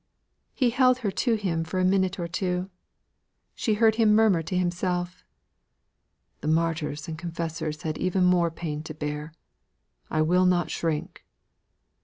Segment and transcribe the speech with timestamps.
[0.55, 2.71] He held her to him for a minute or two.
[3.53, 5.23] She heard him murmur to himself,
[6.39, 9.31] "The martyrs and confessors had even more pain to bear
[10.09, 11.23] I will not shrink."